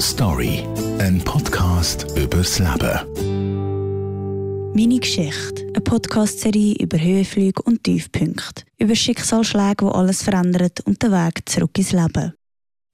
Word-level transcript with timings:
Story, 0.00 0.64
ein 1.00 1.20
Podcast 1.24 2.06
übers 2.16 2.58
Leben. 2.60 3.00
Meine 4.74 5.00
Geschichte, 5.00 5.62
eine 5.74 5.80
Podcast-Serie 5.80 6.76
über 6.76 7.00
Höhenflüge 7.00 7.62
und 7.62 7.82
Tiefpunkte, 7.82 8.62
über 8.78 8.94
Schicksalsschläge, 8.94 9.86
die 9.86 9.92
alles 9.92 10.22
verändern 10.22 10.70
und 10.84 11.02
den 11.02 11.10
Weg 11.10 11.48
zurück 11.48 11.76
ins 11.76 11.92
Leben. 11.92 12.32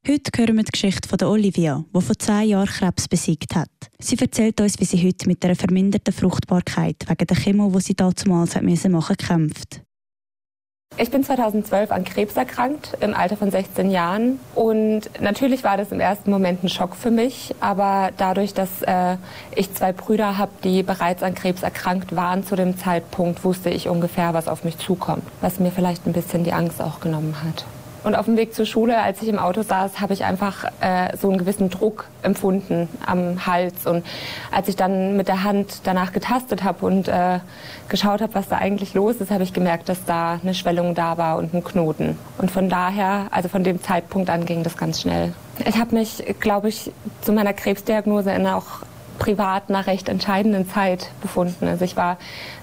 Heute 0.08 0.30
hören 0.36 0.56
wir 0.56 0.64
die 0.64 0.72
Geschichte 0.72 1.08
von 1.08 1.22
Olivia, 1.28 1.84
die 1.94 2.00
vor 2.00 2.18
zehn 2.18 2.48
Jahren 2.48 2.68
Krebs 2.68 3.08
besiegt 3.08 3.54
hat. 3.54 3.68
Sie 3.98 4.18
erzählt 4.18 4.60
uns, 4.60 4.80
wie 4.80 4.84
sie 4.86 5.06
heute 5.06 5.28
mit 5.28 5.44
einer 5.44 5.56
verminderten 5.56 6.14
Fruchtbarkeit 6.14 7.04
wegen 7.06 7.26
der 7.26 7.36
Chemo, 7.36 7.70
die 7.74 7.82
sie 7.82 7.94
damals 7.94 8.24
machen 8.24 8.92
musste, 8.92 9.16
kämpft. 9.16 9.82
Ich 10.96 11.10
bin 11.10 11.24
2012 11.24 11.90
an 11.90 12.04
Krebs 12.04 12.36
erkrankt, 12.36 12.96
im 13.00 13.14
Alter 13.14 13.36
von 13.36 13.50
16 13.50 13.90
Jahren. 13.90 14.38
Und 14.54 15.02
natürlich 15.20 15.64
war 15.64 15.76
das 15.76 15.90
im 15.90 15.98
ersten 15.98 16.30
Moment 16.30 16.62
ein 16.62 16.68
Schock 16.68 16.94
für 16.94 17.10
mich. 17.10 17.52
Aber 17.58 18.10
dadurch, 18.16 18.54
dass 18.54 18.82
äh, 18.82 19.16
ich 19.56 19.74
zwei 19.74 19.92
Brüder 19.92 20.38
habe, 20.38 20.52
die 20.62 20.84
bereits 20.84 21.24
an 21.24 21.34
Krebs 21.34 21.64
erkrankt 21.64 22.14
waren 22.14 22.44
zu 22.44 22.54
dem 22.54 22.78
Zeitpunkt, 22.78 23.42
wusste 23.42 23.70
ich 23.70 23.88
ungefähr, 23.88 24.34
was 24.34 24.46
auf 24.46 24.62
mich 24.62 24.78
zukommt. 24.78 25.24
Was 25.40 25.58
mir 25.58 25.72
vielleicht 25.72 26.06
ein 26.06 26.12
bisschen 26.12 26.44
die 26.44 26.52
Angst 26.52 26.80
auch 26.80 27.00
genommen 27.00 27.34
hat. 27.42 27.64
Und 28.04 28.14
auf 28.14 28.26
dem 28.26 28.36
Weg 28.36 28.54
zur 28.54 28.66
Schule, 28.66 28.98
als 28.98 29.22
ich 29.22 29.28
im 29.28 29.38
Auto 29.38 29.62
saß, 29.62 30.00
habe 30.00 30.12
ich 30.12 30.24
einfach 30.24 30.64
äh, 30.80 31.16
so 31.16 31.30
einen 31.30 31.38
gewissen 31.38 31.70
Druck 31.70 32.06
empfunden 32.22 32.88
am 33.04 33.46
Hals. 33.46 33.86
Und 33.86 34.04
als 34.52 34.68
ich 34.68 34.76
dann 34.76 35.16
mit 35.16 35.26
der 35.28 35.42
Hand 35.42 35.80
danach 35.84 36.12
getastet 36.12 36.62
habe 36.64 36.84
und 36.84 37.08
äh, 37.08 37.40
geschaut 37.88 38.20
habe, 38.20 38.34
was 38.34 38.48
da 38.48 38.58
eigentlich 38.58 38.92
los 38.92 39.16
ist, 39.16 39.30
habe 39.30 39.42
ich 39.42 39.54
gemerkt, 39.54 39.88
dass 39.88 40.04
da 40.04 40.38
eine 40.42 40.52
Schwellung 40.52 40.94
da 40.94 41.16
war 41.16 41.38
und 41.38 41.54
ein 41.54 41.64
Knoten. 41.64 42.18
Und 42.36 42.50
von 42.50 42.68
daher, 42.68 43.28
also 43.30 43.48
von 43.48 43.64
dem 43.64 43.82
Zeitpunkt 43.82 44.28
an 44.28 44.44
ging 44.44 44.62
das 44.62 44.76
ganz 44.76 45.00
schnell. 45.00 45.32
Ich 45.64 45.78
habe 45.78 45.94
mich, 45.94 46.22
glaube 46.40 46.68
ich, 46.68 46.92
zu 47.22 47.32
meiner 47.32 47.54
Krebsdiagnose 47.54 48.32
in 48.32 48.46
auch 48.46 48.82
privat 49.18 49.68
einer 49.68 49.86
recht 49.86 50.08
entscheidenden 50.08 50.68
Zeit 50.68 51.10
befunden. 51.22 51.66
Also 51.66 51.84
ich 51.84 51.96
war 51.96 52.18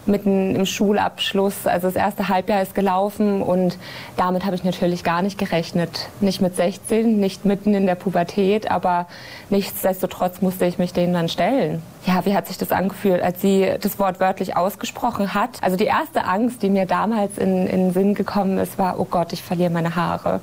mitten 0.06 0.56
im 0.56 0.66
Schulabschluss, 0.66 1.68
also 1.68 1.88
das 1.88 1.96
erste 1.96 2.28
Halbjahr 2.28 2.62
ist 2.62 2.74
gelaufen 2.74 3.42
und 3.42 3.78
damit 4.18 4.46
habe 4.46 4.56
ich 4.56 4.64
natürlich 4.64 5.04
gar 5.04 5.22
nicht 5.22 5.38
gerechnet. 5.38 6.10
Nicht 6.20 6.42
mit 6.42 6.56
16, 6.56 7.20
nicht 7.20 7.46
mitten 7.46 7.74
in 7.74 7.86
der 7.86 7.96
Pubertät, 7.96 8.70
aber 8.70 9.08
nichtsdestotrotz 9.50 10.42
musste 10.42 10.66
ich 10.66 10.78
mich 10.78 10.94
denen 10.94 11.14
dann 11.14 11.30
stellen. 11.30 11.82
Ja, 12.06 12.26
wie 12.26 12.36
hat 12.36 12.48
sich 12.48 12.58
das 12.58 12.72
angefühlt, 12.72 13.22
als 13.22 13.42
sie 13.42 13.72
das 13.80 14.00
Wort 14.00 14.20
wörtlich 14.20 14.58
ausgesprochen 14.58 15.34
hat? 15.36 15.62
Also 15.62 15.78
die 15.78 15.86
erste 15.86 16.26
Angst, 16.26 16.64
die 16.64 16.70
mir 16.70 16.88
damals 16.88 17.38
in 17.38 17.68
den 17.68 17.94
Sinn 17.94 18.16
gekommen 18.16 18.58
ist, 18.58 18.80
war, 18.80 19.00
oh 19.00 19.06
Gott, 19.06 19.34
ich 19.34 19.44
verliere 19.44 19.70
meine 19.70 19.96
Haare. 19.96 20.40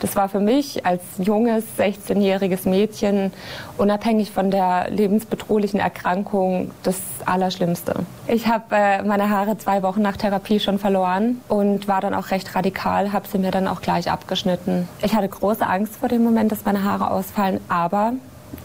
Das 0.00 0.16
war 0.16 0.28
für 0.28 0.40
mich 0.40 0.84
als 0.86 1.02
junges, 1.18 1.64
16-jähriges 1.78 2.68
Mädchen, 2.68 3.32
unabhängig 3.76 4.30
von 4.30 4.50
der 4.50 4.90
lebensbedrohlichen 4.90 5.78
Erkrankung, 5.78 6.70
das 6.82 6.96
Allerschlimmste. 7.26 7.94
Ich 8.26 8.48
habe 8.48 8.64
äh, 8.74 9.02
meine 9.02 9.30
Haare 9.30 9.58
zwei 9.58 9.82
Wochen 9.82 10.02
nach 10.02 10.16
Therapie 10.16 10.58
schon 10.58 10.78
verloren 10.78 11.40
und 11.48 11.86
war 11.86 12.00
dann 12.00 12.14
auch 12.14 12.30
recht 12.30 12.54
radikal, 12.54 13.12
habe 13.12 13.28
sie 13.28 13.38
mir 13.38 13.50
dann 13.50 13.68
auch 13.68 13.82
gleich 13.82 14.10
abgeschnitten. 14.10 14.88
Ich 15.02 15.14
hatte 15.14 15.28
große 15.28 15.66
Angst 15.66 15.96
vor 15.96 16.08
dem 16.08 16.24
Moment, 16.24 16.50
dass 16.50 16.64
meine 16.64 16.82
Haare 16.82 17.10
ausfallen, 17.10 17.60
aber 17.68 18.14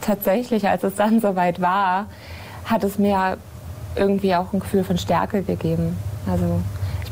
tatsächlich, 0.02 0.68
als 0.68 0.84
es 0.84 0.96
dann 0.96 1.20
soweit 1.22 1.62
war, 1.62 2.08
hat 2.66 2.84
es 2.84 2.98
mir 2.98 3.38
irgendwie 3.96 4.36
auch 4.36 4.54
ein 4.54 4.60
Gefühl 4.60 4.84
von 4.84 4.98
Stärke 4.98 5.44
gegeben. 5.44 5.98
Also 6.30 6.62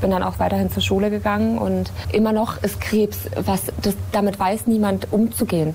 bin 0.04 0.12
dann 0.12 0.22
auch 0.22 0.38
weiterhin 0.38 0.70
zur 0.70 0.84
Schule 0.84 1.10
gegangen 1.10 1.58
und 1.58 1.90
immer 2.12 2.34
noch 2.34 2.62
ist 2.62 2.82
Krebs, 2.82 3.20
was 3.38 3.72
das, 3.82 3.96
damit 4.12 4.38
weiß 4.38 4.68
niemand 4.68 5.08
umzugehen 5.12 5.74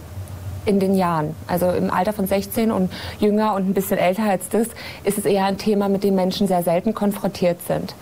in 0.68 0.80
den 0.80 0.94
Jahren. 0.94 1.34
Also 1.46 1.70
im 1.70 1.90
Alter 1.90 2.12
von 2.12 2.26
16 2.26 2.70
und 2.70 2.92
jünger 3.18 3.54
und 3.54 3.68
ein 3.68 3.74
bisschen 3.74 3.98
älter 3.98 4.24
als 4.24 4.48
das, 4.50 4.68
ist 5.04 5.18
es 5.18 5.24
eher 5.24 5.46
ein 5.46 5.56
Thema, 5.56 5.88
mit 5.88 6.04
dem 6.04 6.14
Menschen 6.14 6.46
sehr 6.46 6.62
selten 6.62 6.94
konfrontiert 6.94 7.62
sind. 7.66 7.94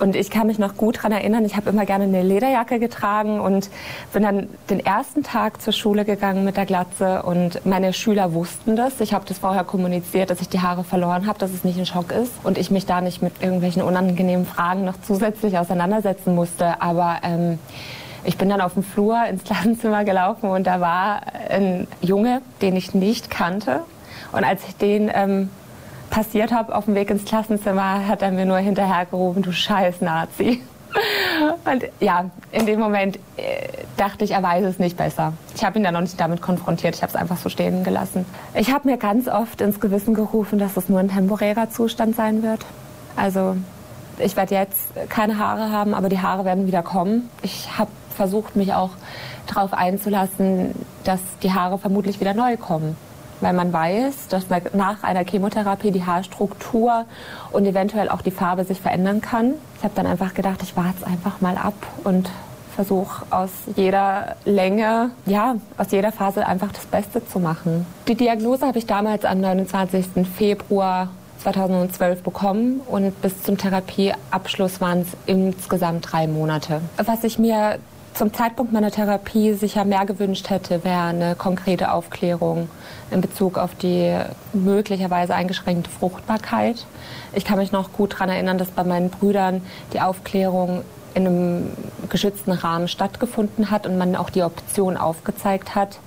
Und 0.00 0.16
ich 0.16 0.30
kann 0.30 0.48
mich 0.48 0.58
noch 0.58 0.76
gut 0.76 0.98
daran 0.98 1.12
erinnern, 1.12 1.44
ich 1.44 1.56
habe 1.56 1.70
immer 1.70 1.86
gerne 1.86 2.04
eine 2.04 2.22
Lederjacke 2.22 2.78
getragen 2.78 3.38
und 3.38 3.70
bin 4.12 4.22
dann 4.22 4.48
den 4.68 4.80
ersten 4.80 5.22
Tag 5.22 5.62
zur 5.62 5.72
Schule 5.72 6.04
gegangen 6.04 6.44
mit 6.44 6.56
der 6.56 6.66
Glatze 6.66 7.22
und 7.22 7.64
meine 7.64 7.92
Schüler 7.92 8.32
wussten 8.32 8.76
das. 8.76 9.00
Ich 9.00 9.14
habe 9.14 9.24
das 9.28 9.38
vorher 9.38 9.62
kommuniziert, 9.62 10.30
dass 10.30 10.40
ich 10.40 10.48
die 10.48 10.60
Haare 10.60 10.84
verloren 10.84 11.26
habe, 11.26 11.38
dass 11.38 11.52
es 11.52 11.64
nicht 11.64 11.78
ein 11.78 11.86
Schock 11.86 12.12
ist 12.12 12.32
und 12.42 12.58
ich 12.58 12.70
mich 12.70 12.86
da 12.86 13.00
nicht 13.00 13.22
mit 13.22 13.34
irgendwelchen 13.40 13.82
unangenehmen 13.82 14.46
Fragen 14.46 14.84
noch 14.84 15.00
zusätzlich 15.06 15.58
auseinandersetzen 15.58 16.34
musste. 16.34 16.80
Aber 16.82 17.18
ähm, 17.22 17.58
ich 18.24 18.36
bin 18.36 18.48
dann 18.48 18.60
auf 18.60 18.74
dem 18.74 18.82
Flur 18.82 19.24
ins 19.26 19.44
Klassenzimmer 19.44 20.04
gelaufen 20.04 20.50
und 20.50 20.66
da 20.66 20.80
war 20.80 21.22
ein 21.48 21.86
Junge, 22.00 22.42
den 22.62 22.76
ich 22.76 22.94
nicht 22.94 23.30
kannte. 23.30 23.80
Und 24.32 24.44
als 24.44 24.62
ich 24.68 24.76
den 24.76 25.10
ähm, 25.12 25.50
passiert 26.10 26.52
habe 26.52 26.74
auf 26.74 26.84
dem 26.84 26.94
Weg 26.94 27.10
ins 27.10 27.24
Klassenzimmer, 27.24 28.06
hat 28.06 28.22
er 28.22 28.30
mir 28.30 28.44
nur 28.44 28.58
hinterhergerufen, 28.58 29.42
du 29.42 29.52
scheiß 29.52 30.00
Nazi. 30.00 30.62
Und 31.64 31.84
ja, 32.00 32.30
in 32.50 32.66
dem 32.66 32.80
Moment 32.80 33.16
äh, 33.36 33.68
dachte 33.96 34.24
ich, 34.24 34.32
er 34.32 34.42
weiß 34.42 34.64
es 34.64 34.78
nicht 34.80 34.96
besser. 34.96 35.32
Ich 35.54 35.64
habe 35.64 35.78
ihn 35.78 35.84
dann 35.84 35.94
noch 35.94 36.00
nicht 36.00 36.18
damit 36.20 36.42
konfrontiert, 36.42 36.96
ich 36.96 37.02
habe 37.02 37.10
es 37.10 37.16
einfach 37.16 37.36
so 37.36 37.48
stehen 37.48 37.84
gelassen. 37.84 38.26
Ich 38.54 38.72
habe 38.72 38.88
mir 38.88 38.96
ganz 38.96 39.28
oft 39.28 39.60
ins 39.60 39.78
Gewissen 39.78 40.14
gerufen, 40.14 40.58
dass 40.58 40.76
es 40.76 40.88
nur 40.88 40.98
ein 40.98 41.08
temporärer 41.08 41.70
Zustand 41.70 42.16
sein 42.16 42.42
wird. 42.42 42.66
Also 43.16 43.56
ich 44.18 44.36
werde 44.36 44.54
jetzt 44.54 44.80
keine 45.08 45.38
Haare 45.38 45.70
haben, 45.70 45.94
aber 45.94 46.08
die 46.08 46.20
Haare 46.20 46.44
werden 46.44 46.66
wieder 46.66 46.82
kommen. 46.82 47.30
Ich 47.42 47.78
habe 47.78 47.90
versucht, 48.20 48.54
mich 48.54 48.74
auch 48.74 48.90
darauf 49.46 49.72
einzulassen, 49.72 50.74
dass 51.04 51.20
die 51.42 51.54
Haare 51.54 51.78
vermutlich 51.78 52.20
wieder 52.20 52.34
neu 52.34 52.58
kommen. 52.58 52.94
Weil 53.40 53.54
man 53.54 53.72
weiß, 53.72 54.28
dass 54.28 54.44
nach 54.74 55.02
einer 55.02 55.24
Chemotherapie 55.24 55.90
die 55.90 56.04
Haarstruktur 56.04 57.06
und 57.50 57.64
eventuell 57.64 58.10
auch 58.10 58.20
die 58.20 58.30
Farbe 58.30 58.64
sich 58.64 58.78
verändern 58.78 59.22
kann. 59.22 59.54
Ich 59.78 59.84
habe 59.84 59.94
dann 59.94 60.06
einfach 60.06 60.34
gedacht, 60.34 60.60
ich 60.62 60.76
warte 60.76 61.06
einfach 61.06 61.40
mal 61.40 61.56
ab 61.56 61.72
und 62.04 62.28
versuche 62.76 63.24
aus 63.30 63.48
jeder 63.74 64.36
Länge, 64.44 65.12
ja, 65.24 65.56
aus 65.78 65.90
jeder 65.90 66.12
Phase 66.12 66.46
einfach 66.46 66.72
das 66.72 66.84
Beste 66.84 67.26
zu 67.26 67.40
machen. 67.40 67.86
Die 68.06 68.16
Diagnose 68.16 68.66
habe 68.66 68.76
ich 68.76 68.84
damals 68.84 69.24
am 69.24 69.40
29. 69.40 70.26
Februar 70.36 71.08
2012 71.42 72.22
bekommen 72.22 72.80
und 72.86 73.18
bis 73.22 73.42
zum 73.42 73.56
Therapieabschluss 73.56 74.82
waren 74.82 75.00
es 75.00 75.08
insgesamt 75.24 76.12
drei 76.12 76.26
Monate. 76.26 76.82
Was 76.98 77.24
ich 77.24 77.38
mir 77.38 77.78
zum 78.20 78.34
Zeitpunkt 78.34 78.70
meiner 78.70 78.90
Therapie 78.90 79.54
sicher 79.54 79.86
mehr 79.86 80.04
gewünscht 80.04 80.50
hätte, 80.50 80.84
wäre 80.84 81.04
eine 81.04 81.34
konkrete 81.34 81.90
Aufklärung 81.90 82.68
in 83.10 83.22
Bezug 83.22 83.56
auf 83.56 83.74
die 83.74 84.14
möglicherweise 84.52 85.34
eingeschränkte 85.34 85.88
Fruchtbarkeit. 85.88 86.84
Ich 87.32 87.46
kann 87.46 87.56
mich 87.56 87.72
noch 87.72 87.94
gut 87.94 88.12
daran 88.12 88.28
erinnern, 88.28 88.58
dass 88.58 88.68
bei 88.72 88.84
meinen 88.84 89.08
Brüdern 89.08 89.62
die 89.94 90.02
Aufklärung 90.02 90.82
in 91.14 91.26
einem 91.26 91.70
geschützten 92.10 92.52
Rahmen 92.52 92.88
stattgefunden 92.88 93.70
hat 93.70 93.86
und 93.86 93.96
man 93.96 94.14
auch 94.14 94.28
die 94.28 94.42
Option 94.42 94.98
aufgezeigt 94.98 95.74
hat 95.74 95.98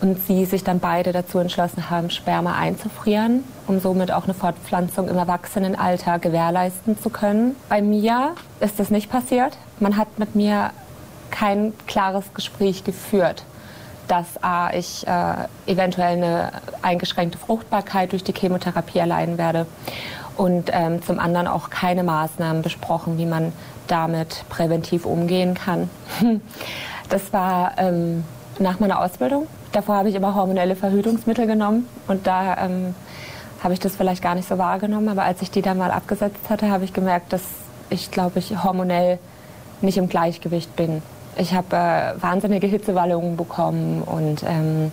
und 0.00 0.24
sie 0.28 0.44
sich 0.44 0.62
dann 0.62 0.78
beide 0.78 1.10
dazu 1.10 1.40
entschlossen 1.40 1.90
haben, 1.90 2.10
Sperma 2.10 2.54
einzufrieren, 2.54 3.42
um 3.66 3.80
somit 3.80 4.12
auch 4.12 4.26
eine 4.26 4.34
Fortpflanzung 4.34 5.08
im 5.08 5.18
Erwachsenenalter 5.18 6.20
gewährleisten 6.20 6.96
zu 7.02 7.10
können. 7.10 7.56
Bei 7.68 7.82
mir 7.82 8.36
ist 8.60 8.78
das 8.78 8.90
nicht 8.90 9.10
passiert. 9.10 9.56
Man 9.80 9.96
hat 9.96 10.20
mit 10.20 10.36
mir 10.36 10.70
kein 11.30 11.72
klares 11.86 12.32
Gespräch 12.34 12.84
geführt, 12.84 13.44
dass 14.08 14.42
A, 14.42 14.72
ich 14.72 15.06
äh, 15.06 15.70
eventuell 15.70 16.16
eine 16.16 16.52
eingeschränkte 16.82 17.38
Fruchtbarkeit 17.38 18.12
durch 18.12 18.24
die 18.24 18.32
Chemotherapie 18.32 18.98
erleiden 18.98 19.38
werde 19.38 19.66
und 20.36 20.70
ähm, 20.72 21.02
zum 21.02 21.18
anderen 21.18 21.46
auch 21.46 21.68
keine 21.70 22.04
Maßnahmen 22.04 22.62
besprochen, 22.62 23.18
wie 23.18 23.26
man 23.26 23.52
damit 23.88 24.44
präventiv 24.48 25.04
umgehen 25.04 25.54
kann. 25.54 25.90
Das 27.10 27.32
war 27.32 27.72
ähm, 27.78 28.22
nach 28.58 28.80
meiner 28.80 29.00
Ausbildung. 29.00 29.46
Davor 29.72 29.96
habe 29.96 30.10
ich 30.10 30.14
immer 30.14 30.34
hormonelle 30.34 30.76
Verhütungsmittel 30.76 31.46
genommen 31.46 31.88
und 32.06 32.26
da 32.26 32.66
ähm, 32.66 32.94
habe 33.62 33.72
ich 33.72 33.80
das 33.80 33.96
vielleicht 33.96 34.22
gar 34.22 34.34
nicht 34.34 34.46
so 34.46 34.58
wahrgenommen. 34.58 35.08
Aber 35.08 35.22
als 35.22 35.40
ich 35.40 35.50
die 35.50 35.62
dann 35.62 35.78
mal 35.78 35.90
abgesetzt 35.90 36.50
hatte, 36.50 36.70
habe 36.70 36.84
ich 36.84 36.92
gemerkt, 36.92 37.32
dass 37.32 37.42
ich, 37.88 38.10
glaube 38.10 38.40
ich, 38.40 38.62
hormonell 38.62 39.18
nicht 39.80 39.96
im 39.96 40.10
Gleichgewicht 40.10 40.76
bin. 40.76 41.02
Ich 41.38 41.54
habe 41.54 41.76
äh, 41.76 42.20
wahnsinnige 42.20 42.66
Hitzewallungen 42.66 43.36
bekommen 43.36 44.02
und 44.02 44.42
ähm, 44.44 44.90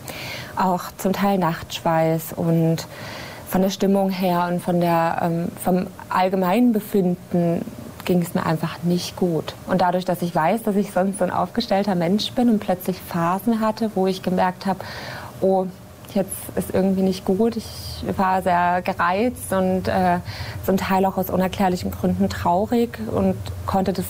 auch 0.55 0.83
zum 0.97 1.11
Teil 1.11 1.39
Nachtschweiß 1.39 2.33
und 2.33 2.87
von 3.47 3.61
der 3.61 3.71
Stimmung 3.71 4.11
her 4.11 4.47
und 4.51 4.61
von 4.61 4.79
der, 4.79 5.21
ähm, 5.23 5.47
vom 5.63 5.87
allgemeinen 6.09 6.71
Befinden 6.71 7.65
ging 8.05 8.21
es 8.21 8.35
mir 8.35 8.45
einfach 8.45 8.83
nicht 8.83 9.15
gut. 9.15 9.55
Und 9.67 9.81
dadurch, 9.81 10.05
dass 10.05 10.21
ich 10.21 10.35
weiß, 10.35 10.61
dass 10.63 10.75
ich 10.75 10.91
sonst 10.91 11.17
so 11.17 11.23
ein 11.23 11.31
aufgestellter 11.31 11.95
Mensch 11.95 12.31
bin 12.33 12.49
und 12.49 12.59
plötzlich 12.59 12.99
Phasen 13.01 13.59
hatte, 13.59 13.89
wo 13.95 14.05
ich 14.05 14.21
gemerkt 14.21 14.67
habe, 14.67 14.79
oh, 15.41 15.65
jetzt 16.13 16.31
ist 16.55 16.73
irgendwie 16.73 17.01
nicht 17.01 17.25
gut. 17.25 17.57
Ich 17.57 18.05
war 18.17 18.43
sehr 18.43 18.83
gereizt 18.83 19.51
und 19.51 19.87
äh, 19.87 20.19
zum 20.63 20.77
Teil 20.77 21.05
auch 21.05 21.17
aus 21.17 21.31
unerklärlichen 21.31 21.89
Gründen 21.89 22.29
traurig 22.29 22.99
und 23.11 23.35
konnte 23.65 23.93
das 23.93 24.05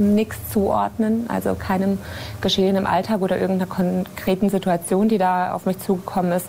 nichts 0.00 0.36
zuordnen, 0.50 1.26
also 1.28 1.54
keinem 1.54 1.98
Geschehen 2.40 2.76
im 2.76 2.86
Alltag 2.86 3.20
oder 3.20 3.38
irgendeiner 3.38 3.70
konkreten 3.70 4.48
Situation, 4.48 5.08
die 5.08 5.18
da 5.18 5.52
auf 5.52 5.66
mich 5.66 5.78
zugekommen 5.78 6.32
ist 6.32 6.46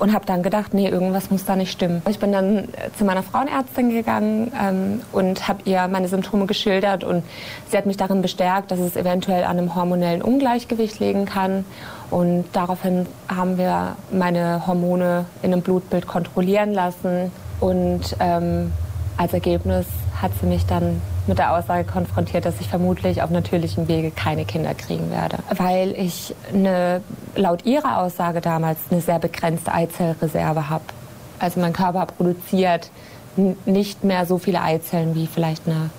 und 0.00 0.14
habe 0.14 0.24
dann 0.26 0.42
gedacht, 0.42 0.72
nee, 0.74 0.88
irgendwas 0.88 1.30
muss 1.30 1.44
da 1.44 1.54
nicht 1.54 1.70
stimmen. 1.70 2.02
Ich 2.08 2.18
bin 2.18 2.32
dann 2.32 2.58
äh, 2.58 2.90
zu 2.96 3.04
meiner 3.04 3.22
Frauenärztin 3.22 3.90
gegangen 3.90 4.50
ähm, 4.60 5.02
und 5.12 5.46
habe 5.46 5.60
ihr 5.66 5.86
meine 5.88 6.08
Symptome 6.08 6.46
geschildert 6.46 7.04
und 7.04 7.22
sie 7.70 7.76
hat 7.76 7.86
mich 7.86 7.98
darin 7.98 8.22
bestärkt, 8.22 8.70
dass 8.70 8.80
es 8.80 8.96
eventuell 8.96 9.44
an 9.44 9.58
einem 9.58 9.74
hormonellen 9.74 10.22
Ungleichgewicht 10.22 10.98
liegen 11.00 11.26
kann. 11.26 11.64
Und 12.10 12.46
daraufhin 12.54 13.06
haben 13.28 13.58
wir 13.58 13.94
meine 14.10 14.66
Hormone 14.66 15.26
in 15.42 15.52
einem 15.52 15.62
Blutbild 15.62 16.08
kontrollieren 16.08 16.72
lassen 16.72 17.30
und 17.60 18.16
ähm, 18.18 18.72
als 19.16 19.34
Ergebnis 19.34 19.86
hat 20.20 20.32
sie 20.40 20.46
mich 20.46 20.64
dann 20.64 21.02
mit 21.30 21.38
der 21.38 21.52
Aussage 21.52 21.84
konfrontiert, 21.84 22.44
dass 22.44 22.60
ich 22.60 22.68
vermutlich 22.68 23.22
auf 23.22 23.30
natürlichem 23.30 23.86
Wege 23.86 24.10
keine 24.10 24.44
Kinder 24.44 24.74
kriegen 24.74 25.10
werde, 25.10 25.38
weil 25.56 25.92
ich 25.92 26.34
eine, 26.52 27.02
laut 27.36 27.64
ihrer 27.64 27.98
Aussage 27.98 28.40
damals 28.40 28.78
eine 28.90 29.00
sehr 29.00 29.20
begrenzte 29.20 29.72
Eizellreserve 29.72 30.68
habe. 30.68 30.84
Also 31.38 31.60
mein 31.60 31.72
Körper 31.72 32.04
produziert 32.06 32.90
nicht 33.64 34.02
mehr 34.02 34.26
so 34.26 34.38
viele 34.38 34.60
Eizellen 34.60 35.14
wie 35.14 35.28
vielleicht 35.28 35.68
eine 35.68 35.90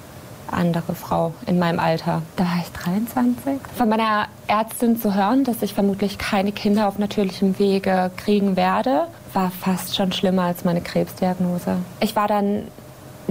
andere 0.52 0.96
Frau 0.96 1.34
in 1.48 1.58
meinem 1.60 1.80
Alter. 1.80 2.22
Da 2.36 2.44
war 2.44 2.58
ich 2.62 2.70
23. 2.74 3.60
Von 3.78 3.88
meiner 3.88 4.28
Ärztin 4.48 5.00
zu 5.00 5.16
hören, 5.16 5.46
dass 5.46 5.62
ich 5.62 5.74
vermutlich 5.74 6.18
keine 6.18 6.52
Kinder 6.52 6.90
auf 6.90 7.00
natürlichem 7.00 7.58
Wege 7.58 8.12
kriegen 8.18 8.58
werde, 8.58 9.08
war 9.34 9.50
fast 9.50 9.96
schon 9.96 10.12
schlimmer 10.12 10.44
als 10.44 10.66
meine 10.66 10.82
Krebsdiagnose. 10.82 11.78
Ich 12.02 12.18
war 12.18 12.28
dann 12.28 12.64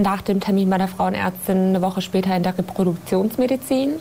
nach 0.01 0.21
dem 0.21 0.39
Termin 0.39 0.69
meiner 0.69 0.87
Frauenärztin 0.87 1.69
eine 1.69 1.81
Woche 1.81 2.01
später 2.01 2.35
in 2.35 2.43
der 2.43 2.57
Reproduktionsmedizin 2.57 3.99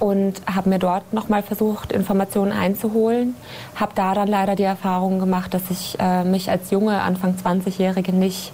und 0.00 0.42
habe 0.52 0.68
mir 0.68 0.78
dort 0.78 1.12
nochmal 1.12 1.42
versucht, 1.42 1.92
Informationen 1.92 2.50
einzuholen. 2.50 3.36
Habe 3.76 3.92
da 3.94 4.14
dann 4.14 4.28
leider 4.28 4.56
die 4.56 4.64
Erfahrung 4.64 5.18
gemacht, 5.20 5.54
dass 5.54 5.62
ich 5.70 5.96
äh, 6.00 6.24
mich 6.24 6.50
als 6.50 6.70
junge, 6.70 7.00
Anfang 7.00 7.36
20-Jährige 7.36 8.12
nicht 8.12 8.52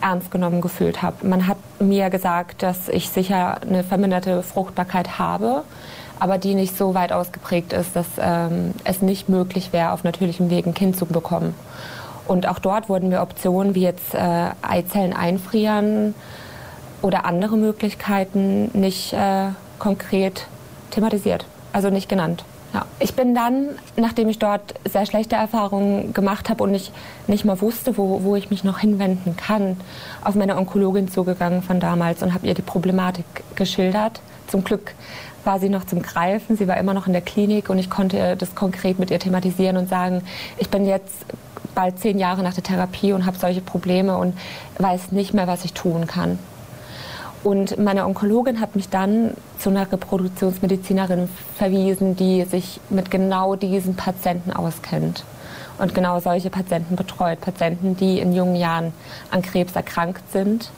ernst 0.00 0.30
genommen 0.30 0.60
gefühlt 0.60 1.02
habe. 1.02 1.26
Man 1.26 1.46
hat 1.46 1.58
mir 1.78 2.10
gesagt, 2.10 2.62
dass 2.62 2.88
ich 2.88 3.10
sicher 3.10 3.60
eine 3.62 3.84
verminderte 3.84 4.42
Fruchtbarkeit 4.42 5.18
habe, 5.18 5.62
aber 6.18 6.38
die 6.38 6.54
nicht 6.54 6.76
so 6.76 6.94
weit 6.94 7.12
ausgeprägt 7.12 7.72
ist, 7.72 7.94
dass 7.94 8.06
ähm, 8.20 8.74
es 8.84 9.02
nicht 9.02 9.28
möglich 9.28 9.72
wäre, 9.72 9.92
auf 9.92 10.04
natürlichem 10.04 10.50
Weg 10.50 10.66
ein 10.66 10.74
Kind 10.74 10.96
zu 10.96 11.06
bekommen. 11.06 11.54
Und 12.28 12.46
auch 12.46 12.58
dort 12.58 12.88
wurden 12.88 13.08
mir 13.08 13.22
Optionen 13.22 13.74
wie 13.74 13.82
jetzt 13.82 14.14
äh, 14.14 14.50
Eizellen 14.62 15.14
einfrieren 15.14 16.14
oder 17.02 17.24
andere 17.24 17.56
Möglichkeiten 17.56 18.70
nicht 18.78 19.12
äh, 19.14 19.48
konkret 19.78 20.46
thematisiert, 20.90 21.46
also 21.72 21.90
nicht 21.90 22.08
genannt. 22.08 22.44
Ja. 22.74 22.84
Ich 23.00 23.14
bin 23.14 23.34
dann, 23.34 23.70
nachdem 23.96 24.28
ich 24.28 24.38
dort 24.38 24.74
sehr 24.86 25.06
schlechte 25.06 25.36
Erfahrungen 25.36 26.12
gemacht 26.12 26.50
habe 26.50 26.62
und 26.64 26.74
ich 26.74 26.92
nicht 27.26 27.46
mal 27.46 27.60
wusste, 27.62 27.96
wo, 27.96 28.22
wo 28.24 28.36
ich 28.36 28.50
mich 28.50 28.62
noch 28.62 28.78
hinwenden 28.78 29.36
kann, 29.36 29.78
auf 30.22 30.34
meine 30.34 30.56
Onkologin 30.56 31.08
zugegangen 31.08 31.62
von 31.62 31.80
damals 31.80 32.22
und 32.22 32.34
habe 32.34 32.46
ihr 32.46 32.52
die 32.52 32.62
Problematik 32.62 33.24
geschildert. 33.54 34.20
Zum 34.48 34.64
Glück 34.64 34.94
war 35.44 35.60
sie 35.60 35.70
noch 35.70 35.84
zum 35.84 36.02
Greifen, 36.02 36.58
sie 36.58 36.68
war 36.68 36.76
immer 36.76 36.92
noch 36.92 37.06
in 37.06 37.14
der 37.14 37.22
Klinik 37.22 37.70
und 37.70 37.78
ich 37.78 37.88
konnte 37.88 38.36
das 38.36 38.54
konkret 38.54 38.98
mit 38.98 39.10
ihr 39.10 39.18
thematisieren 39.18 39.78
und 39.78 39.88
sagen, 39.88 40.22
ich 40.58 40.68
bin 40.68 40.84
jetzt 40.84 41.24
bald 41.78 42.00
zehn 42.00 42.18
Jahre 42.18 42.42
nach 42.42 42.54
der 42.54 42.64
Therapie 42.64 43.12
und 43.12 43.24
habe 43.24 43.38
solche 43.38 43.60
Probleme 43.60 44.18
und 44.18 44.36
weiß 44.78 45.12
nicht 45.12 45.32
mehr, 45.32 45.46
was 45.46 45.64
ich 45.64 45.74
tun 45.74 46.08
kann. 46.08 46.40
Und 47.44 47.78
meine 47.78 48.04
Onkologin 48.04 48.60
hat 48.60 48.74
mich 48.74 48.88
dann 48.88 49.30
zu 49.60 49.70
einer 49.70 49.90
Reproduktionsmedizinerin 49.92 51.28
verwiesen, 51.56 52.16
die 52.16 52.42
sich 52.42 52.80
mit 52.90 53.12
genau 53.12 53.54
diesen 53.54 53.94
Patienten 53.94 54.50
auskennt 54.50 55.22
und 55.78 55.94
genau 55.94 56.18
solche 56.18 56.50
Patienten 56.50 56.96
betreut. 56.96 57.40
Patienten, 57.40 57.96
die 57.96 58.18
in 58.18 58.34
jungen 58.34 58.56
Jahren 58.56 58.92
an 59.30 59.42
Krebs 59.42 59.76
erkrankt 59.76 60.32
sind. 60.32 60.72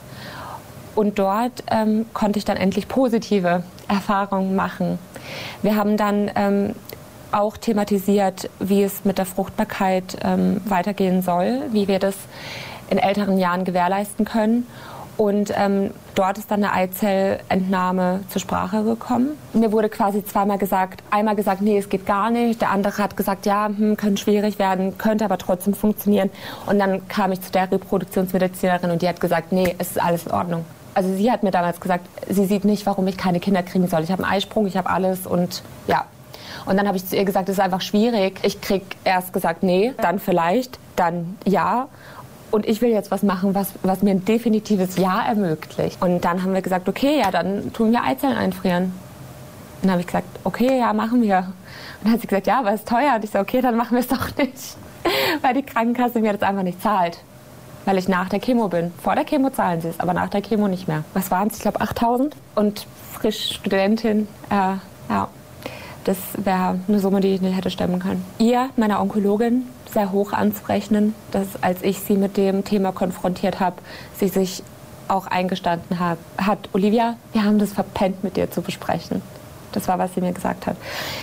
Und 0.93 1.17
dort 1.17 1.63
ähm, 1.71 2.05
konnte 2.13 2.37
ich 2.37 2.45
dann 2.45 2.57
endlich 2.57 2.87
positive 2.87 3.63
Erfahrungen 3.87 4.55
machen. 4.55 4.99
Wir 5.63 5.75
haben 5.75 5.97
dann 5.97 6.29
ähm, 6.35 6.75
auch 7.31 7.57
thematisiert, 7.57 8.49
wie 8.59 8.83
es 8.83 9.05
mit 9.05 9.17
der 9.17 9.25
Fruchtbarkeit 9.25 10.17
ähm, 10.23 10.61
weitergehen 10.65 11.21
soll, 11.21 11.61
wie 11.71 11.87
wir 11.87 11.99
das 11.99 12.15
in 12.89 12.97
älteren 12.97 13.37
Jahren 13.37 13.63
gewährleisten 13.63 14.25
können. 14.25 14.67
Und 15.17 15.53
ähm, 15.55 15.91
dort 16.15 16.37
ist 16.37 16.49
dann 16.49 16.63
eine 16.63 16.73
Eizellentnahme 16.73 18.21
zur 18.29 18.41
Sprache 18.41 18.83
gekommen. 18.83 19.37
Mir 19.53 19.71
wurde 19.71 19.87
quasi 19.89 20.25
zweimal 20.25 20.57
gesagt, 20.57 21.03
einmal 21.11 21.35
gesagt, 21.35 21.61
nee, 21.61 21.77
es 21.77 21.89
geht 21.89 22.05
gar 22.05 22.31
nicht. 22.31 22.59
Der 22.61 22.71
andere 22.71 22.97
hat 22.97 23.15
gesagt, 23.15 23.45
ja, 23.45 23.67
hm, 23.67 23.97
könnte 23.97 24.21
schwierig 24.21 24.57
werden, 24.57 24.97
könnte 24.97 25.25
aber 25.25 25.37
trotzdem 25.37 25.73
funktionieren. 25.73 26.31
Und 26.65 26.79
dann 26.79 27.07
kam 27.07 27.31
ich 27.31 27.41
zu 27.41 27.51
der 27.51 27.71
Reproduktionsmedizinerin 27.71 28.89
und 28.89 29.01
die 29.01 29.07
hat 29.07 29.21
gesagt, 29.21 29.51
nee, 29.51 29.75
es 29.77 29.91
ist 29.91 30.01
alles 30.01 30.25
in 30.25 30.31
Ordnung. 30.31 30.65
Also 30.93 31.13
sie 31.13 31.31
hat 31.31 31.43
mir 31.43 31.51
damals 31.51 31.79
gesagt, 31.79 32.07
sie 32.27 32.45
sieht 32.45 32.65
nicht, 32.65 32.85
warum 32.85 33.07
ich 33.07 33.17
keine 33.17 33.39
Kinder 33.39 33.63
kriegen 33.63 33.87
soll. 33.87 34.01
Ich 34.01 34.11
habe 34.11 34.23
einen 34.23 34.33
Eisprung, 34.33 34.65
ich 34.65 34.75
habe 34.75 34.89
alles 34.89 35.27
und 35.27 35.61
ja. 35.87 36.05
Und 36.65 36.77
dann 36.77 36.87
habe 36.87 36.97
ich 36.97 37.05
zu 37.05 37.15
ihr 37.15 37.25
gesagt, 37.25 37.49
es 37.49 37.57
ist 37.57 37.63
einfach 37.63 37.81
schwierig. 37.81 38.39
Ich 38.43 38.61
krieg 38.61 38.83
erst 39.03 39.33
gesagt, 39.33 39.63
nee, 39.63 39.93
dann 39.97 40.19
vielleicht, 40.19 40.79
dann 40.95 41.37
ja 41.45 41.87
und 42.51 42.67
ich 42.67 42.81
will 42.81 42.89
jetzt 42.89 43.11
was 43.11 43.23
machen, 43.23 43.55
was, 43.55 43.73
was 43.81 44.03
mir 44.03 44.11
ein 44.11 44.25
definitives 44.25 44.97
Ja 44.97 45.21
ermöglicht. 45.25 46.01
Und 46.01 46.21
dann 46.25 46.43
haben 46.43 46.53
wir 46.53 46.61
gesagt, 46.61 46.87
okay, 46.87 47.19
ja, 47.19 47.31
dann 47.31 47.71
tun 47.73 47.91
wir 47.91 48.03
Eizellen 48.03 48.37
einfrieren. 48.37 48.83
Und 48.83 49.83
dann 49.83 49.91
habe 49.91 50.01
ich 50.01 50.07
gesagt, 50.07 50.27
okay, 50.43 50.77
ja, 50.77 50.93
machen 50.93 51.21
wir. 51.21 51.37
Und 51.37 52.03
dann 52.03 52.13
hat 52.13 52.21
sie 52.21 52.27
gesagt, 52.27 52.47
ja, 52.47 52.59
aber 52.59 52.73
es 52.73 52.81
ist 52.81 52.89
teuer. 52.89 53.15
Und 53.15 53.23
ich 53.23 53.31
so, 53.31 53.39
okay, 53.39 53.61
dann 53.61 53.77
machen 53.77 53.93
wir 53.93 53.99
es 53.99 54.07
doch 54.07 54.35
nicht. 54.35 54.75
Weil 55.41 55.53
die 55.53 55.63
Krankenkasse 55.63 56.19
mir 56.19 56.33
das 56.33 56.41
einfach 56.41 56.63
nicht 56.63 56.81
zahlt. 56.81 57.19
Weil 57.85 57.97
ich 57.97 58.07
nach 58.07 58.29
der 58.29 58.39
Chemo 58.39 58.67
bin. 58.67 58.93
Vor 59.01 59.15
der 59.15 59.23
Chemo 59.23 59.49
zahlen 59.49 59.81
sie 59.81 59.87
es, 59.87 59.99
aber 59.99 60.13
nach 60.13 60.29
der 60.29 60.41
Chemo 60.41 60.67
nicht 60.67 60.87
mehr. 60.87 61.03
Was 61.13 61.31
waren 61.31 61.47
es? 61.47 61.55
Ich 61.55 61.61
glaube 61.61 61.81
8000. 61.81 62.35
Und 62.53 62.85
frisch 63.13 63.55
Studentin, 63.55 64.27
äh, 64.49 64.75
ja. 65.09 65.29
Das 66.03 66.17
wäre 66.37 66.79
eine 66.87 66.99
Summe, 66.99 67.21
die 67.21 67.35
ich 67.35 67.41
nicht 67.41 67.55
hätte 67.55 67.69
stemmen 67.69 67.99
können. 67.99 68.25
Ihr, 68.39 68.69
meiner 68.75 69.01
Onkologin, 69.01 69.67
sehr 69.91 70.11
hoch 70.11 70.33
anzurechnen, 70.33 71.13
dass 71.31 71.47
als 71.61 71.81
ich 71.83 71.99
sie 71.99 72.15
mit 72.15 72.37
dem 72.37 72.63
Thema 72.63 72.91
konfrontiert 72.91 73.59
habe, 73.59 73.77
sie 74.17 74.29
sich 74.29 74.63
auch 75.07 75.27
eingestanden 75.27 75.99
hat, 75.99 76.17
hat, 76.37 76.69
Olivia, 76.73 77.17
wir 77.33 77.43
haben 77.43 77.59
das 77.59 77.73
verpennt, 77.73 78.23
mit 78.23 78.37
dir 78.37 78.49
zu 78.49 78.61
besprechen. 78.61 79.21
Das 79.73 79.87
war, 79.87 79.99
was 79.99 80.13
sie 80.13 80.21
mir 80.21 80.33
gesagt 80.33 80.67
hat. 80.67 80.75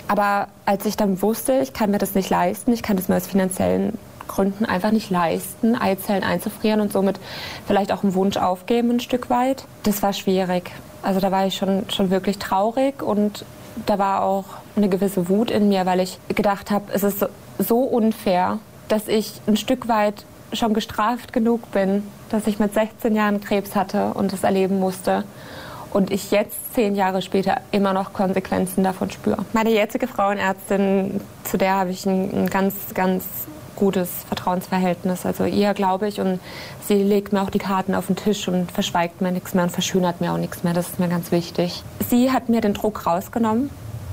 Aber 0.07 0.47
als 0.65 0.85
ich 0.85 0.95
dann 0.95 1.21
wusste, 1.21 1.59
ich 1.61 1.73
kann 1.73 1.91
mir 1.91 1.97
das 1.97 2.15
nicht 2.15 2.29
leisten, 2.29 2.71
ich 2.71 2.83
kann 2.83 2.97
das 2.97 3.09
mir 3.09 3.15
aus 3.15 3.27
finanziellen 3.27 3.97
Gründen 4.27 4.65
einfach 4.65 4.91
nicht 4.91 5.09
leisten, 5.09 5.75
Eizellen 5.75 6.23
einzufrieren 6.23 6.81
und 6.81 6.93
somit 6.93 7.19
vielleicht 7.67 7.91
auch 7.91 8.03
einen 8.03 8.13
Wunsch 8.13 8.37
aufgeben 8.37 8.91
ein 8.91 8.99
Stück 8.99 9.29
weit, 9.29 9.65
das 9.83 10.01
war 10.01 10.13
schwierig. 10.13 10.71
Also 11.01 11.19
da 11.19 11.31
war 11.31 11.45
ich 11.47 11.55
schon, 11.55 11.85
schon 11.89 12.11
wirklich 12.11 12.37
traurig 12.37 13.01
und 13.01 13.43
da 13.85 13.97
war 13.99 14.23
auch 14.23 14.45
eine 14.75 14.89
gewisse 14.89 15.29
Wut 15.29 15.51
in 15.51 15.69
mir, 15.69 15.85
weil 15.85 15.99
ich 15.99 16.19
gedacht 16.29 16.71
habe, 16.71 16.85
es 16.93 17.03
ist 17.03 17.25
so 17.57 17.79
unfair, 17.79 18.59
dass 18.87 19.07
ich 19.07 19.41
ein 19.47 19.57
Stück 19.57 19.87
weit 19.87 20.25
schon 20.53 20.73
gestraft 20.73 21.33
genug 21.33 21.71
bin, 21.71 22.03
dass 22.29 22.47
ich 22.47 22.59
mit 22.59 22.73
16 22.73 23.15
Jahren 23.15 23.41
Krebs 23.41 23.75
hatte 23.75 24.13
und 24.13 24.33
es 24.33 24.43
erleben 24.43 24.79
musste. 24.79 25.23
Und 25.91 26.11
ich 26.11 26.29
jetzt, 26.31 26.73
zehn 26.75 26.95
Jahre 26.95 27.21
später, 27.21 27.57
immer 27.71 27.93
noch 27.93 28.13
Konsequenzen 28.13 28.83
davon 28.83 29.09
spüre. 29.09 29.43
Meine 29.53 29.71
jetzige 29.71 30.07
Frauenärztin, 30.07 31.19
zu 31.43 31.57
der 31.57 31.75
habe 31.75 31.89
ich 31.89 32.05
ein 32.05 32.47
ganz, 32.49 32.75
ganz 32.93 33.25
gutes 33.79 34.09
Vertrauensverhältnis. 34.27 35.25
Also 35.25 35.45
ihr 35.45 35.73
glaube 35.73 36.07
ich 36.07 36.19
und 36.19 36.39
sie 36.87 37.01
legt 37.01 37.33
mir 37.33 37.41
auch 37.41 37.49
die 37.49 37.59
Karten 37.59 37.95
auf 37.95 38.07
den 38.07 38.15
Tisch 38.15 38.47
und 38.47 38.71
verschweigt 38.71 39.21
mir 39.21 39.31
nichts 39.31 39.53
mehr 39.53 39.63
und 39.63 39.71
verschönert 39.71 40.21
mir 40.21 40.33
auch 40.33 40.37
nichts 40.37 40.63
mehr. 40.63 40.73
Das 40.73 40.89
ist 40.89 40.99
mir 40.99 41.07
ganz 41.07 41.31
wichtig. 41.31 41.83
Sie 42.09 42.31
hat 42.31 42.49
mir 42.49 42.61
den 42.61 42.73
Druck 42.73 43.05
rausgenommen. 43.05 43.69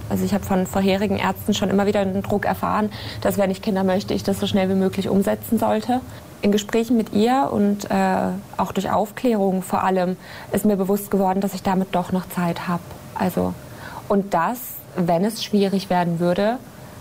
Also 0.08 0.24
ich 0.24 0.32
habe 0.32 0.44
von 0.44 0.66
vorherigen 0.66 1.16
Ärzten 1.16 1.52
schon 1.52 1.68
immer 1.68 1.86
wieder 1.86 2.04
den 2.04 2.22
Druck 2.22 2.44
erfahren, 2.44 2.90
dass 3.22 3.38
wenn 3.38 3.50
ich 3.50 3.60
Kinder 3.60 3.82
möchte, 3.82 4.14
ich 4.14 4.22
das 4.22 4.38
so 4.38 4.46
schnell 4.46 4.68
wie 4.68 4.74
möglich 4.74 5.08
umsetzen 5.08 5.58
sollte. 5.58 6.00
In 6.42 6.52
Gesprächen 6.52 6.96
mit 6.96 7.12
ihr 7.12 7.48
und 7.50 7.90
äh, 7.90 8.28
auch 8.56 8.70
durch 8.72 8.90
Aufklärung 8.90 9.62
vor 9.62 9.82
allem 9.82 10.16
ist 10.52 10.64
mir 10.64 10.76
bewusst 10.76 11.10
geworden, 11.10 11.40
dass 11.40 11.54
ich 11.54 11.62
damit 11.62 11.88
doch 11.92 12.12
noch 12.12 12.28
Zeit 12.28 12.68
habe. 12.68 12.82
Also 13.14 13.52
und 14.08 14.32
das, 14.34 14.58
wenn 14.94 15.24
es 15.24 15.42
schwierig 15.42 15.90
werden 15.90 16.20
würde, 16.20 16.58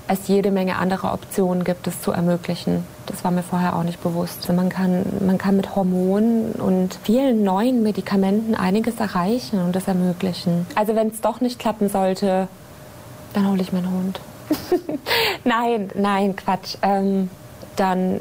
es 0.07 0.27
jede 0.27 0.51
Menge 0.51 0.77
andere 0.77 1.11
Optionen 1.11 1.63
gibt, 1.63 1.87
es 1.87 2.01
zu 2.01 2.11
ermöglichen. 2.11 2.85
Das 3.07 3.23
war 3.23 3.31
mir 3.31 3.43
vorher 3.43 3.75
auch 3.75 3.83
nicht 3.83 4.01
bewusst. 4.03 4.41
Also 4.41 4.53
man 4.53 4.69
kann, 4.69 5.03
man 5.25 5.37
kann 5.37 5.55
mit 5.55 5.75
Hormonen 5.75 6.51
und 6.53 6.99
vielen 7.03 7.43
neuen 7.43 7.81
Medikamenten 7.81 8.55
einiges 8.55 8.99
erreichen 8.99 9.59
und 9.61 9.75
das 9.75 9.87
ermöglichen. 9.87 10.67
Also 10.75 10.95
wenn 10.95 11.07
es 11.07 11.21
doch 11.21 11.41
nicht 11.41 11.59
klappen 11.59 11.89
sollte, 11.89 12.47
dann 13.33 13.49
hole 13.49 13.61
ich 13.61 13.73
meinen 13.73 13.89
Hund. 13.89 14.19
nein, 15.43 15.89
nein, 15.95 16.35
Quatsch. 16.35 16.77
Ähm, 16.81 17.29
dann 17.75 18.19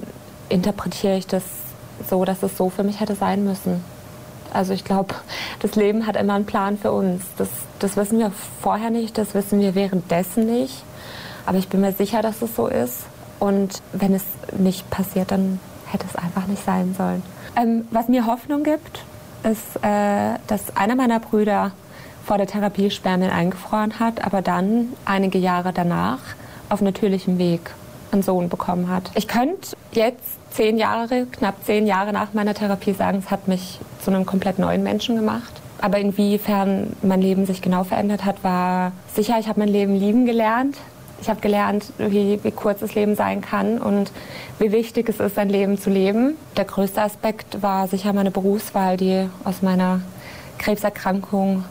interpretiere 0.48 1.16
ich 1.16 1.26
das 1.26 1.44
so, 2.08 2.24
dass 2.24 2.42
es 2.42 2.56
so 2.56 2.70
für 2.70 2.82
mich 2.82 3.00
hätte 3.00 3.14
sein 3.14 3.44
müssen. 3.44 3.84
Also 4.52 4.72
ich 4.72 4.84
glaube, 4.84 5.14
das 5.60 5.74
Leben 5.74 6.06
hat 6.06 6.16
immer 6.16 6.34
einen 6.34 6.46
Plan 6.46 6.78
für 6.78 6.92
uns. 6.92 7.24
Das, 7.36 7.48
das 7.78 7.96
wissen 7.96 8.18
wir 8.18 8.32
vorher 8.62 8.90
nicht, 8.90 9.18
das 9.18 9.34
wissen 9.34 9.60
wir 9.60 9.74
währenddessen 9.74 10.46
nicht. 10.46 10.84
Aber 11.46 11.58
ich 11.58 11.68
bin 11.68 11.80
mir 11.80 11.92
sicher, 11.92 12.22
dass 12.22 12.42
es 12.42 12.54
so 12.54 12.66
ist. 12.66 13.04
Und 13.38 13.82
wenn 13.92 14.14
es 14.14 14.24
nicht 14.56 14.88
passiert, 14.90 15.30
dann 15.30 15.60
hätte 15.86 16.06
es 16.08 16.16
einfach 16.16 16.46
nicht 16.46 16.64
sein 16.64 16.94
sollen. 16.96 17.22
Ähm, 17.56 17.86
was 17.90 18.08
mir 18.08 18.26
Hoffnung 18.26 18.62
gibt, 18.62 19.04
ist, 19.44 19.76
äh, 19.82 20.38
dass 20.46 20.76
einer 20.76 20.96
meiner 20.96 21.20
Brüder 21.20 21.72
vor 22.24 22.38
der 22.38 22.46
Therapie 22.46 22.90
Spermien 22.90 23.30
eingefroren 23.30 23.98
hat, 24.00 24.24
aber 24.24 24.40
dann 24.40 24.88
einige 25.04 25.38
Jahre 25.38 25.72
danach 25.72 26.20
auf 26.70 26.80
natürlichem 26.80 27.38
Weg 27.38 27.70
einen 28.10 28.22
Sohn 28.22 28.48
bekommen 28.48 28.88
hat. 28.88 29.10
Ich 29.14 29.28
könnte 29.28 29.76
jetzt 29.92 30.38
zehn 30.50 30.78
Jahre, 30.78 31.26
knapp 31.26 31.64
zehn 31.64 31.86
Jahre 31.86 32.12
nach 32.12 32.32
meiner 32.32 32.54
Therapie 32.54 32.92
sagen, 32.92 33.18
es 33.18 33.30
hat 33.30 33.48
mich 33.48 33.80
zu 34.00 34.10
einem 34.10 34.24
komplett 34.24 34.58
neuen 34.58 34.82
Menschen 34.82 35.16
gemacht. 35.16 35.52
Aber 35.80 35.98
inwiefern 35.98 36.96
mein 37.02 37.20
Leben 37.20 37.44
sich 37.44 37.60
genau 37.60 37.84
verändert 37.84 38.24
hat, 38.24 38.42
war 38.42 38.92
sicher, 39.14 39.38
ich 39.38 39.48
habe 39.48 39.60
mein 39.60 39.68
Leben 39.68 39.94
lieben 39.96 40.24
gelernt. 40.24 40.76
Ich 41.21 41.28
habe 41.28 41.40
gelernt, 41.40 41.87
wie, 41.99 42.42
wie 42.42 42.50
kurz 42.50 42.80
das 42.80 42.94
Leben 42.94 43.16
sein 43.16 43.40
kann 43.40 43.78
und 43.78 44.12
wie 44.59 44.73
wichtig 44.73 45.09
es 45.09 45.21
ist, 45.21 45.37
sein 45.37 45.49
Leben 45.49 45.78
zu 45.78 45.90
leben. 45.90 46.37
Der 46.56 46.64
größte 46.64 47.00
Aspekt 47.00 47.62
war 47.62 47.88
sicher 47.88 48.12
meine 48.12 48.30
Berufswahl, 48.30 48.97
die 48.97 49.28
aus 49.44 49.62
meiner 49.62 50.00
Krebserkrankung 50.59 51.64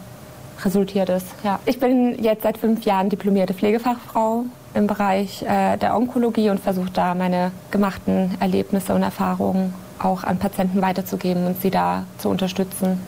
resultiert 0.64 1.10
ist. 1.10 1.28
Ja. 1.44 1.60
Ich 1.66 1.80
bin 1.80 2.22
jetzt 2.24 2.44
seit 2.44 2.58
fünf 2.58 2.86
Jahren 2.86 3.10
diplomierte 3.10 3.54
Pflegefachfrau 3.54 4.46
im 4.74 4.88
Bereich 4.88 5.44
äh, 5.44 5.78
der 5.78 5.96
Onkologie 5.96 6.50
und 6.50 6.60
versuche 6.60 6.90
da 6.92 7.14
meine 7.16 7.52
gemachten 7.72 8.36
Erlebnisse 8.40 8.94
und 8.94 9.04
Erfahrungen 9.04 9.74
auch 10.00 10.24
an 10.24 10.38
Patienten 10.38 10.82
weiterzugeben 10.82 11.46
und 11.46 11.62
sie 11.62 11.70
da 11.70 12.06
zu 12.18 12.30
unterstützen. 12.30 13.00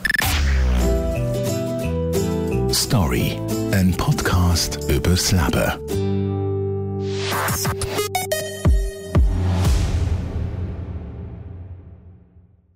Story, 2.72 3.38
ein 3.72 3.92
Podcast 3.96 4.78
übers 4.88 5.32
Leben. 5.32 5.78